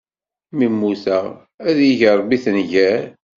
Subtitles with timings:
[0.57, 1.25] Mi mmuteɣ,
[1.67, 3.03] ad ig Ṛebbi tenger!